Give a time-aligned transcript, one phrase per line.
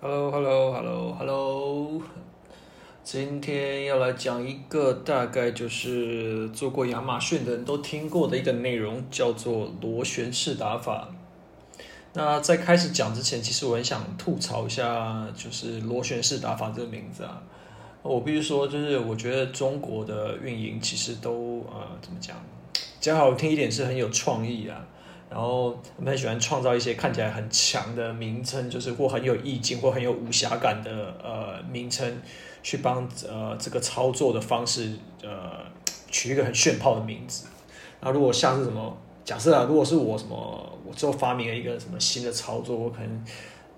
[0.00, 2.00] Hello，Hello，Hello，Hello。
[3.02, 11.08] 今天要来讲一个大概就是做过亚马逊的人都听过的一个内容，叫做螺旋式打法。
[12.12, 17.42] 那在开始讲之前，其实我很想吐槽一下，就是螺旋式打法这个名字啊。
[18.02, 22.36] 我必须说，就是我觉得中国的运营其实都呃怎么讲，
[23.00, 24.86] 讲好听一点是很有创意啊。
[25.30, 32.20] 然后我们很喜欢创造一些看起来很强的名称，就是或很有意境或很有武侠感的呃名称，
[32.62, 35.64] 去帮呃这个操作的方式呃
[36.10, 37.46] 取一个很炫炮的名字。
[38.00, 43.24] 那如果像是什么假设啊，如果是我什么我之后发明了一个什么新的操作，我可能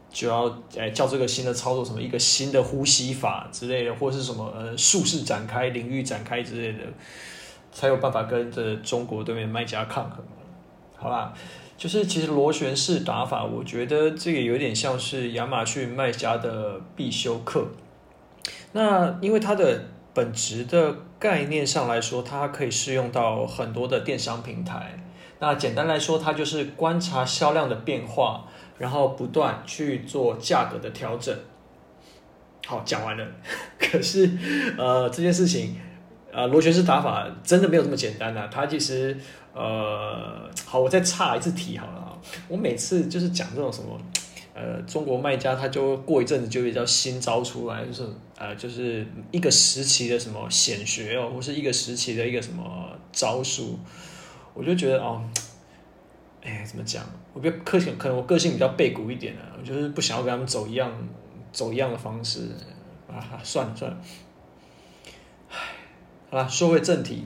[0.08, 6.84] 就要哎叫这个新的操作什么一个新的呼吸法之类的，或是什么呃术式展开、领域展开之类的，
[7.72, 10.24] 才有办法跟这中国对面卖家抗衡。
[11.00, 11.32] 好啦，
[11.78, 17.66] 就是其实螺旋式打法，我觉得这个有点像是亚马逊卖家的必修课。
[18.72, 25.02] 那因为它的本质的概念上来说，它可以适用到很多的电商平台。
[25.38, 28.44] 那简单来说，它就是观察销量的变化，
[28.76, 31.34] 然后不断去做价格的调整。
[32.66, 33.26] 好，讲完了。
[33.80, 34.30] 可是，
[34.76, 35.76] 呃，这件事情，
[36.32, 38.48] 呃，螺旋式打法真的没有这么简单啊。
[38.50, 39.16] 它其实。
[39.52, 42.16] 呃，好，我再岔一次题好了啊。
[42.46, 44.00] 我每次就是讲这种什么，
[44.54, 48.06] 呃，中国卖家他就过一阵子就比较新招出来，就是
[48.38, 52.62] 呃，就是一个时期的什么显学哦，或是一个时期的一个什么
[53.10, 53.76] 招数，
[54.54, 55.20] 我就觉得哦，
[56.42, 57.04] 哎，怎么讲？
[57.32, 60.92] 我比较个性，可能我个性比较背骨一点啊，我就是不想要跟他们走一样
[61.50, 62.42] 走一样的方式
[63.08, 63.18] 啊。
[63.42, 63.98] 算了算了，
[66.32, 67.24] 好，说回正题。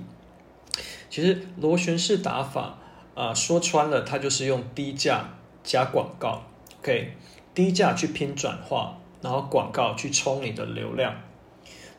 [1.11, 2.79] 其实螺旋式打法
[3.15, 6.43] 啊，说穿了，它就是用低价加广告
[6.81, 7.13] ，OK，
[7.55, 11.15] 低价去拼转化，然后广告去冲你的流量。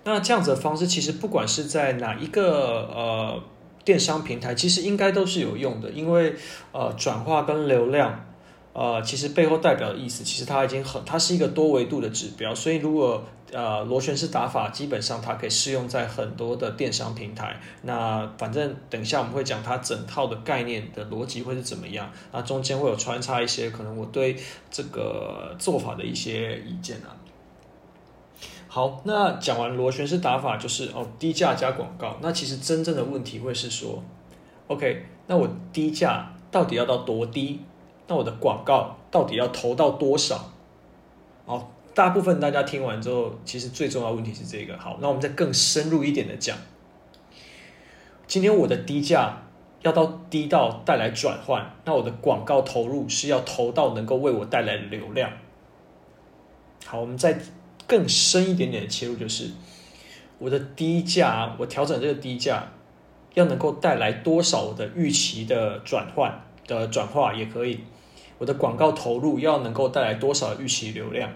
[0.03, 3.43] 那这样子的方式，其实不管是在哪一个呃
[3.83, 6.33] 电商平台，其实应该都是有用的，因为
[6.71, 8.25] 呃转化跟流量。
[8.73, 12.53] 呃，其实背后代表的意思，其实它已经很，它是一个多维度的指标。
[12.53, 17.59] 所以如果呃螺旋式打法，基本上它可以适用在很多的电商平台。
[17.83, 22.11] 那反正等一下我们会讲它整套的概念的逻辑会是怎么样。
[22.31, 24.35] 那中间会有穿插一些可能我对
[24.69, 27.15] 这个做法的一些意见啊。
[28.67, 32.17] 好，那讲完螺旋式打法就是哦低价加广告。
[32.21, 34.03] 那其实真正的问题会是说
[34.67, 37.61] ，OK，那我低价到底要到多低？
[38.07, 40.51] 那我的广告到底要投到多少？
[41.45, 44.77] 哦，大部分大家听完之后，其实最重要的问题是这个。
[44.77, 46.57] 好，那我们再更深入一点的讲，
[48.27, 49.43] 今天我的低价
[49.81, 55.31] 要到低到带来转换，那我的广告投入是要投到能够为我带来流量。
[56.85, 57.39] 好，我们再
[57.87, 59.51] 更深一点点的切入，就是
[60.37, 62.73] 我的低价，我调整这个低价
[63.35, 67.79] 要能够带来多少我的预期的转换的转化也可以。
[68.37, 71.31] 我的广告投入要能够带来多少预期流量？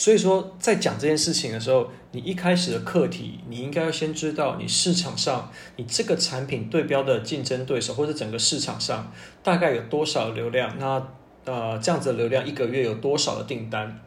[0.00, 9.12] 所以说，在讲这件事情的时候，你一开始的课题，你应该要先知道你市场上你这个产品对标的竞争对手，或者整个市场上
[9.42, 10.74] 大概有多少流量？
[10.78, 11.06] 那
[11.44, 14.00] 呃，这样子的流量一个月有多少的订单？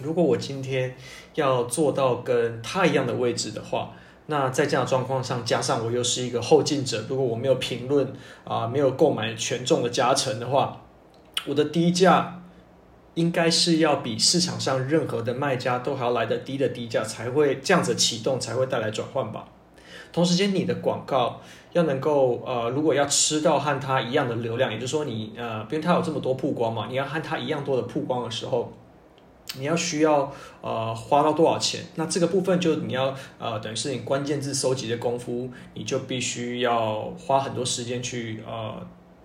[0.00, 0.96] 如果我今天
[1.34, 3.92] 要做到跟他一样的位置的话。
[4.30, 8.10] 那在这样的状况上，加上我又是一个后进者，如果我没有评论
[8.44, 10.82] 啊，没有购买权重的加成的话，
[11.46, 12.42] 我的低价
[13.18, 19.48] 应该是要比市场上任何的卖家都还要来得低的低价才会这样子启动，才会带来转换吧。
[20.12, 21.40] 同时间，你的广告
[21.72, 28.72] 要能够呃，如果要吃到和它一样的流量，也就是说你呃，因为它有这么多曝光嘛，你要和它一样多的曝光的时候。
[29.56, 30.30] 你要需要
[30.60, 31.80] 呃花到多少钱？
[31.94, 38.52] 那这个部分就你要呃等于是你关键字收集的功夫，你就必须要花很多时间去呃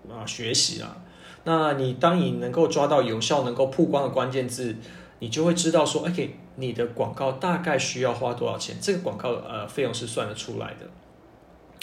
[0.07, 1.02] 啊、呃、学习了。
[1.45, 4.75] 那你当你能够抓到有效能够曝光的关键字，
[5.19, 8.77] 你就会知道说，OK，你的广告大概需要花多少钱？
[8.81, 10.87] 这个广告呃费用是算得出来的。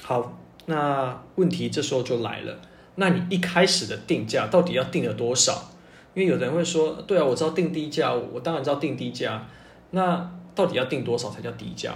[0.02, 2.58] 好，那问题这时候就来了，
[2.94, 5.70] 那你一开始的定价到底要定了多少？
[6.14, 9.46] 因为有的人会说，对啊，我知道定低价，我当然知道定低价。
[9.90, 11.94] 那到底要定多少才叫低价？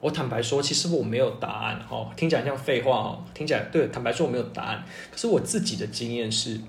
[0.00, 1.80] 我坦白说，其实我没有答案。
[1.88, 4.84] 哦，听起来像废话哦，听起来对，坦白说我没有答案。
[5.10, 6.60] 可是我自己的经验是，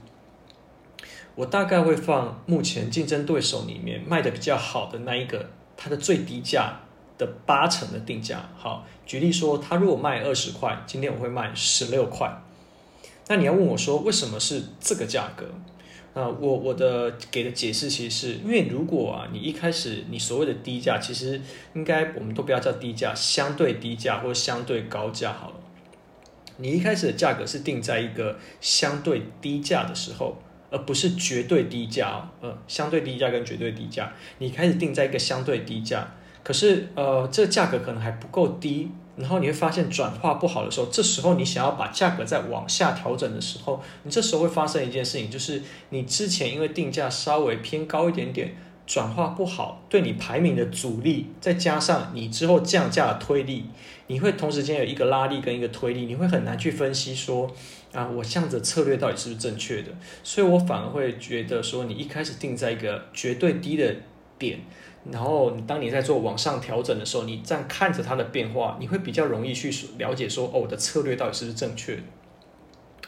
[1.35, 6.79] 我大概会放目前竞争对手里面卖的比较好的那一个，它的最低价
[7.17, 8.49] 的八成的定价。
[8.55, 12.41] 好，举例说，他如果卖二十块，今天我会卖十六块。
[13.27, 15.45] 那你要问我说，为什么是这个价格？
[16.13, 21.41] 那我我的给的解释其实是因为如果啊，你一开始你所谓的低价，其实
[21.73, 25.55] 应该我们都不要叫低价，相对低价或相对高价好了。
[26.55, 30.37] 你一开始的价格是定在一个相对低价的时候，
[30.69, 32.27] 而不是绝对低价哦。
[32.41, 36.07] 呃，相对低价跟绝对低价，你开始定在一个相对低价，
[36.43, 38.89] 可是呃，这个价格可能还不够低。
[39.17, 48.53] 然后你会发现转化不好的时候，这时候你想要把价格再往下调整的时候，你这时候会发生一件事情，就是你之前因为定价稍微偏高一点点，
[48.85, 53.67] 转化不好，对你排名的阻力，再加上你之后降价的推力，
[54.07, 57.49] 你会同时间有一个拉力跟一个推力，你会很难去分析说
[57.95, 59.89] 啊，我这样子的策略到底是不是正确的？
[60.21, 63.95] 所以我反而会觉得说，你一开始定在一个绝对低的
[64.37, 64.59] 点。
[65.11, 72.01] 然后，当你在做往上调整的时候，你这样看着它的变化，你会比较容易去了解说，哦，我的策略到底是不是正确的。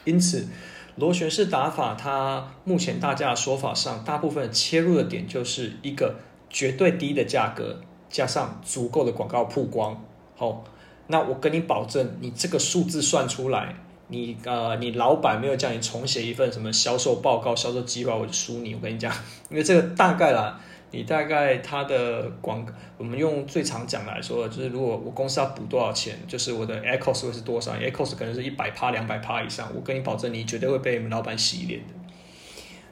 [0.04, 0.46] 因此，
[0.94, 6.14] 螺旋式打法，它目前大家的说法上，大部分切入的点就是一个
[6.48, 10.02] 绝对低的价格，加上足够的广告曝光。
[10.36, 10.62] 好，
[11.08, 13.74] 那我跟你保证，你这个数字算出来，
[14.08, 18.74] 你呃，你老板没有叫你重写一份什么销售报告、销售计划，我就输你。
[18.74, 19.12] 我跟你讲，
[19.50, 20.60] 因为这个大概啦。
[20.90, 22.64] 你大概它的广，
[22.96, 31.92] 我们用最常讲来说，就是如果我公司要补多少钱，就是我的 echos 会是多少 echos 可能是一百趴、两百趴以上，我跟你保证，你绝对会被你们老板洗脸的。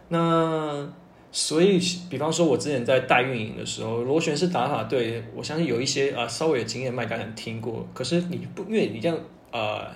[0.08, 0.86] 那
[1.32, 1.80] 所以，
[2.10, 9.18] 比方说，我之前在代运营的时候，螺旋式打法，对，我相信有一些啊、稍微有经验卖家可能听过，可是你不，因为你这样
[9.50, 9.86] 呃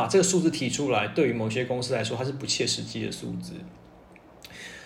[0.00, 3.52] 把这个数字提出来，对于某些公司来说，它是不切实际的数字。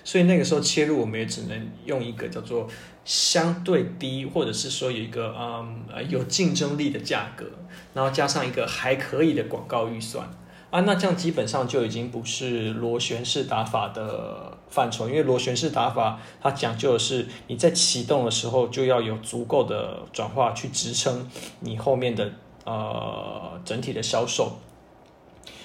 [0.03, 2.67] 所以那个时候切入，我们也只能用一个叫做
[3.05, 7.47] 相对低，或者是说有一个嗯有竞争力的价格，
[7.95, 10.29] 然后加上一个还可以的广告预算
[10.71, 22.33] 啊，那这样基本上就已经不是螺旋式打法的范畴，因为螺旋式打法它讲究的是你在启动的时候就要有足够的转化去支撑你后面的
[22.65, 24.59] 呃整体的销售。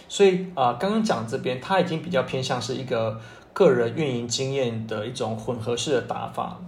[0.10, 3.22] 所以啊，刚刚讲这边它已经比较偏向是一个。
[3.52, 6.62] 个人运营经验的一种混合式的打法，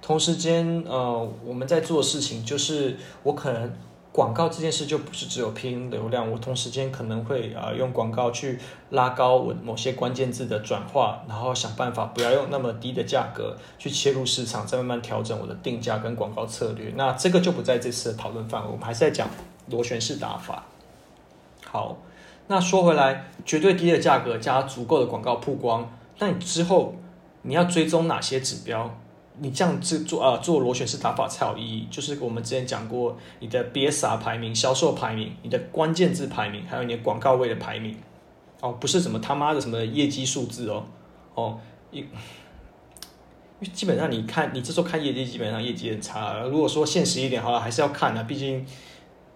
[0.00, 3.72] 同时间，呃，我们在做事情就是，我可能
[4.12, 8.60] 广告这件事就不是只有拼流量，我同时间可能会啊、呃、用广告去
[8.90, 16.92] 拉高我某些关键字的转化，然后想办法不要用那么低的价格去切入市场，再慢慢调整我的定价跟广告策略。
[16.96, 19.28] 那这个就不在这次的讨论范围，我们还是在讲
[19.70, 20.64] 螺旋式打法。
[21.64, 21.96] 好，
[22.48, 25.90] 那说回来，绝对低的价格加足够的广告曝光。
[26.18, 26.94] 那你之后
[27.42, 28.98] 你要追踪哪些指标？
[29.38, 31.86] 你这样子做啊，做螺旋式打法才有意义。
[31.90, 37.94] 就是我们之前讲过，你的 BSR 排名、销售排名、你的关键字排名，还有你的广告位的排名。
[38.62, 40.86] 哦，不是什么他妈的什么业绩数字哦，
[41.34, 41.58] 哦，
[41.90, 42.00] 因
[43.60, 46.40] 为基本上你看，你这时候看业绩，基本上业绩很差。
[46.44, 48.64] 如果说现实一点，好了，还是要看的，毕竟，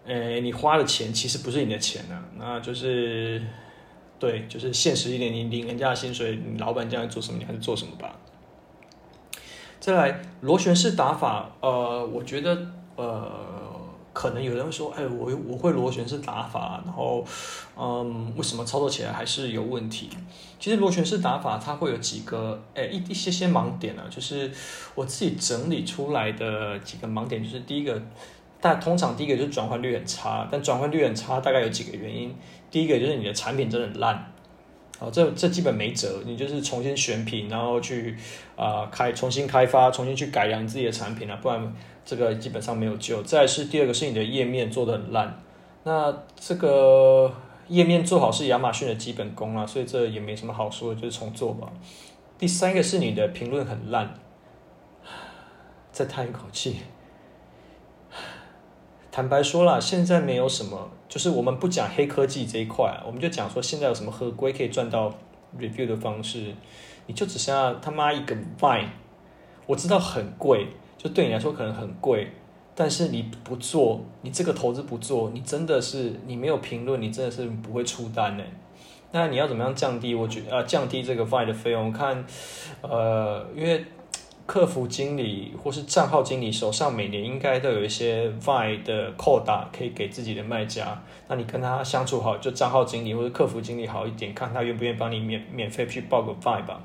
[0.04, 3.42] 呃，你花的钱其实不是你的钱呐，那就是。
[4.20, 8.14] 对，就是现实一点，你领人家的薪水，你老板叫你做什么，你还是做什么吧。
[9.80, 12.66] 再来，螺旋式打法，呃，我觉得，
[12.96, 13.26] 呃，
[14.12, 17.24] 可能有人会说，哎，我我会螺旋式打法，然后，
[17.78, 20.10] 嗯，为什么操作起来还是有问题？
[20.58, 24.52] 其实螺旋式打法它会有几个，哎，一一些些盲点呢，就是
[24.94, 28.02] 我自己整理出来的几个盲点，就是第一个。
[28.60, 32.34] 但通常第一个就是转换率很差，但转换率很差大概有几个原因。
[32.70, 34.32] 第一个就是你的产品真的很烂，
[35.00, 38.16] 哦，这这基本没辙，你就是重新选品，然后去
[38.54, 41.74] 啊、开重新开发，重新去改良自己的产品了，不然
[42.04, 43.22] 这个基本上没有救。
[43.22, 45.40] 再是第二个是你的页面做得很烂，
[45.84, 47.32] 那这个
[47.68, 51.72] 页面做好是亚马逊的基本功啊，所以这也没什么好说的，就是重做吧。
[52.38, 54.14] 第三个是你的评论很烂，
[55.90, 56.76] 再叹一口气。
[59.12, 65.12] 坦白说啦，现在没有什么，就是我们不讲黑科技这一块，我们就讲说现在有什么合规可以赚到
[65.58, 66.54] review 的方式，
[67.06, 68.86] 你就只剩下他妈一个 Vine，
[69.66, 72.30] 我知道很贵，就对你来说可能很贵，
[72.76, 78.44] 但是你不做，你这个投资不做，你真的是你没有评论，你真的是不会出单呢。
[79.10, 80.14] 那你要怎么样降低？
[80.14, 82.24] 我觉得啊，降低这个 Vine 的费用，我看
[82.82, 83.84] 呃，因为。
[84.50, 96.80] 客服经理或是账号经理手上每年应该都有一些 v i 的扣打可以给自己的卖家，那你跟他相处好，就账号经理或者客服经理好一点，看他愿不愿意帮你免免费去报个 v i 吧。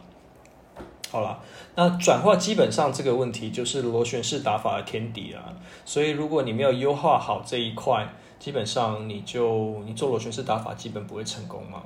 [1.10, 1.40] 好了，
[1.74, 5.52] 那转化基本上这个问题就是螺旋式打法的天敌啊，
[5.86, 8.08] 所以如果你没有优化好这一块，
[8.38, 11.82] 基本上你就你做螺旋式打法基本不会成功嘛。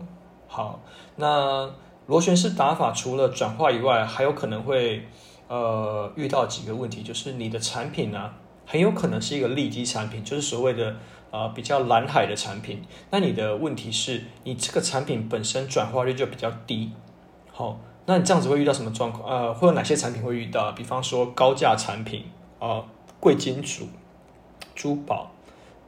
[0.49, 0.81] 好，
[1.15, 1.71] 那。
[2.07, 5.05] 螺旋式打法除了转化以外，还有可能会
[5.49, 8.31] 呃遇到几个问题，就是你的产品呢、
[8.65, 10.95] 很有可能是一个利基产品，就是所谓的
[11.31, 12.81] 呃比较蓝海的产品。
[13.11, 16.91] 那你的问题是你这个产品本身转化率就比较低，
[17.51, 19.29] 好，那你这样子会遇到什么状况？
[19.29, 20.71] 呃，会有哪些产品会遇到？
[20.71, 22.23] 比方说高价产品
[22.59, 22.85] 啊、呃，
[23.19, 23.89] 贵金属、
[24.73, 25.31] 珠宝，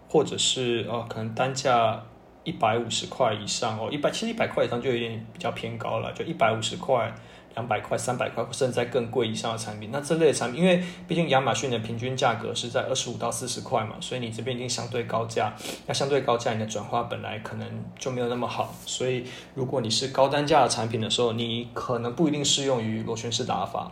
[0.10, 2.03] 或者是呃可能单价。
[2.44, 7.13] 一百五十块以上哦，一百其实一百块以上就有点比较偏高了，就一百五十块、
[7.55, 9.89] 两百块、三百块，甚至在更贵以上的产品。
[9.91, 15.53] 那这类产品，因为毕竟亚马逊的平均价格是在二十五到四十块嘛，所以你这边已经相对高价。
[15.88, 17.67] 那相对高价，你的转化本来可能
[18.00, 18.74] 就没有那么好。
[18.86, 23.91] 所以如果你是高单价的产品的时候，你可能不一定适用于螺旋式打法。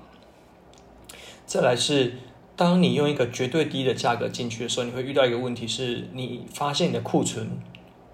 [1.46, 2.14] 再来是，
[2.56, 7.60] 当你用一个绝对低的价格进去的时候，你会遇到一个问题是，你发现你的库存。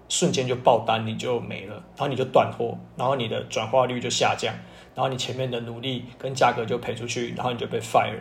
[0.08, 4.54] 瞬间就爆单，你就没了，然后你就断货，然后你的转化率就下降，
[4.96, 8.18] 然后你前面的努力跟价格就赔出去，然后你就被 fire。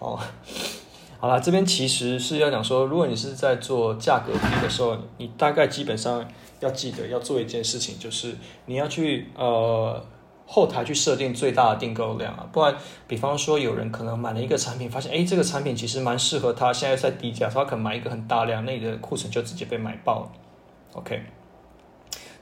[0.00, 0.18] 哦，
[1.20, 6.26] 好了，这边其实是要讲说，如果你是在做价格低的时候，你大概基本上
[6.58, 8.34] 要记得要做一件事情，就是
[8.66, 10.04] 你要去呃
[10.46, 12.74] 后台去设定最大的订购量啊，不然，
[13.06, 20.32] 比方说有人可能买了一个产品，发现哎这个产品其实蛮适合他，现在在低价，他可能买一个很大量，那你的库存就直接被买爆了。
[20.94, 21.22] OK，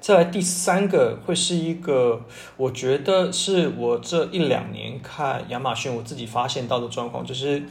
[0.09, 2.23] 再来第三个会是一个，
[2.57, 7.62] 我觉得是我这一两年看亚马逊我自己发现到的状况，就是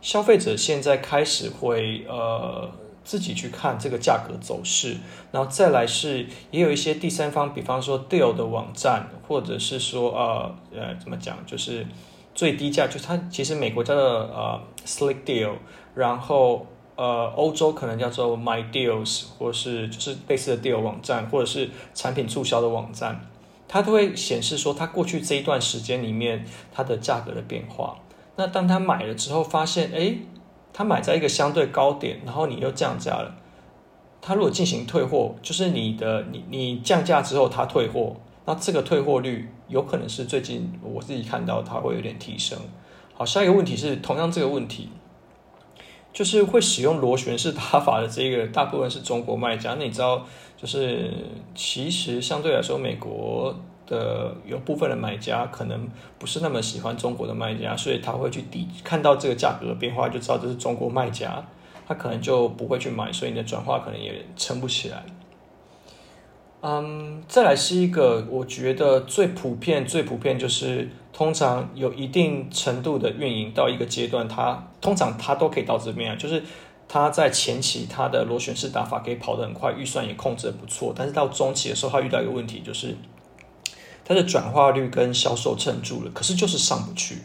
[0.00, 2.70] 消费者现在开始会呃
[3.04, 4.96] 自己去看这个价格走势，
[5.30, 11.86] 然后再来是也有一些第三方，比方说 Deal 的网站，或者是说呃呃怎么讲，就是
[12.34, 15.56] 最低价，就它其实美国叫的呃 Slick Deal，
[15.94, 16.66] 然后。
[16.96, 23.20] 呃，欧洲可能叫做 My Deals，或是就是类似的 Deal 网站，或者是产品促销的网站，
[23.66, 27.96] 它都会显示说它过去这一段时间里面它的价格的变化。
[28.36, 30.18] 那当他买了之后，发现诶，
[30.72, 33.36] 他买在一个相对高点，然后你又降价了，
[34.20, 42.58] 他如果进行退货，就是你的你你降价之后他退货，那这个退货率有可能是最近我自己看到它会有点提升。
[43.14, 44.88] 好，下一个问题是同样这个问题。
[46.14, 49.74] 就是会使用螺旋式打法的这个，大部分是中国卖家。
[49.74, 50.24] 那你知道，
[50.56, 51.12] 就是
[51.56, 53.52] 其实相对来说，美国
[53.86, 61.44] 的有部分的买家可能不是那么喜欢中国的卖家，所以他会去抵看到这个价格的变化，就知道这是中国卖家，
[61.88, 65.04] 他可能就不会去买，所以你的转化可能也撑不起来。
[66.62, 76.42] 嗯，再来是一个，我觉得最普遍、最普遍就是，通常有一定程度的运营到一个阶段，它通常它都可以到这边啊，就是
[76.86, 82.96] 它在前期它的螺旋式打法可以跑得很快，预算也控制的不错，但是到中期的时候，它遇到一个问题，就是
[84.04, 87.18] 它的转化率跟销售撑住了，可是就是上不去。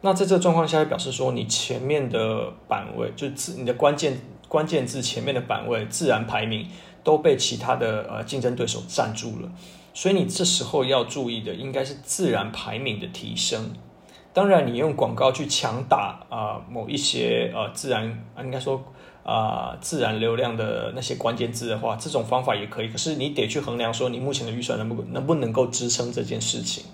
[0.00, 6.66] 那在这个状况下，表示说你前面的版位，就是你的关键关键字前面的版位，自然排名。
[7.04, 9.50] 都被其他的呃竞争对手占住了，
[9.98, 13.72] 所以你这时候要注意的应该是自然排名的提升。
[14.32, 18.80] 当然，你用广告去强打啊、某一些呃自然啊应该说
[19.24, 22.88] 啊、自然流量的那些关键字的话，这种方法也可以。
[22.88, 26.84] 可是你得去衡量说你目前的预算能不能不能够支撑这件事情。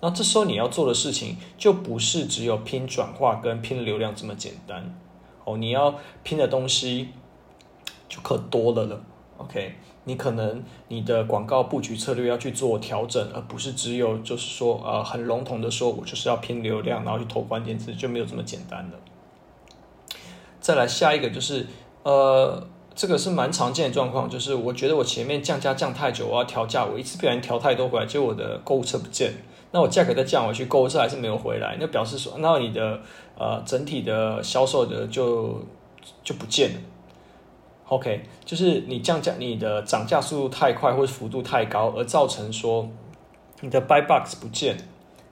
[0.00, 4.92] 那这时候你要做的事情就不是只有拼转化跟拼流量这么简单
[5.44, 7.10] 哦，你要拼的东西
[8.08, 9.00] 就可多了了。
[9.38, 18.96] OK，你可能你的广告布局策略要去做调整，而不是只有就是说呃很笼统的说，我就是要拼流量，然后去投关键词，就没有这么简单的。
[20.60, 21.66] 再来下一个就是
[22.02, 29.32] 呃，这个是蛮常见的状况，就是我觉得我前面降价降太久，我要调价，我一次不小心调太多回来，结果我的购物车不见，
[29.72, 33.00] 那我价格再降回去，购物车还是没有回来，那表示说，那你的
[33.38, 35.62] 呃整体的销售的就
[36.24, 36.80] 就不见了。
[37.90, 42.88] OK，就是你降价，你的涨价速度太快或者幅度太高，而造成说
[43.62, 44.76] 你的 buy box 不见，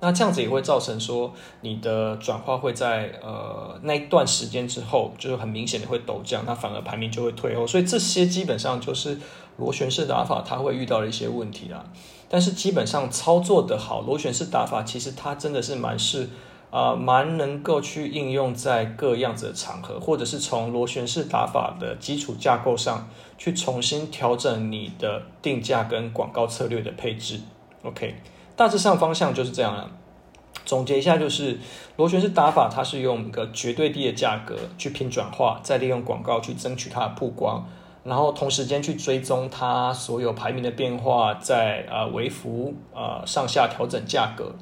[0.00, 9.16] 那这样子也会造成说你的转化会在呃那一段时间之后，就是很明显的会陡降，那反而排名就会退后，所以这些基本上就是
[9.58, 11.84] 螺旋式打法它会遇到的一些问题啦。
[12.28, 16.28] 但是基本上操作的好，螺旋式打法其实它真的是蛮适。
[16.70, 23.08] 啊、蛮能够去应用在各样子的场合，或者是从螺旋式打法的基础架构上
[23.38, 27.40] 去重新调整你的定价跟广告策略的配置。
[27.82, 28.16] OK，
[28.54, 29.90] 大致上方向就是这样了。
[30.64, 31.58] 总结一下，就是
[31.96, 37.66] 螺旋式打法，它是用一个绝对低的价格去拼转化，再利用广告去争取它的曝光。
[38.04, 44.54] 然后同时间去追踪它所有排名的变化，在啊微幅啊上下调整价格。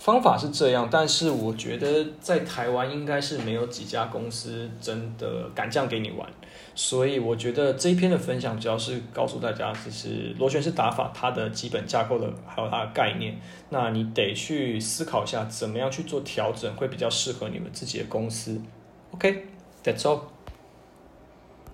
[0.00, 6.26] 方法是这样，但是我觉得在台湾应该是没有几家公司真的敢这样给你玩，
[6.74, 13.38] 所以我觉得这一篇的分享主要是告诉大家，就是螺旋式打法它的基本架构的还有它的概念，
[13.68, 18.58] 那你得去思考一下怎么样去做调整会比较适合你们自己的公司。
[19.10, 20.20] OK，that's all。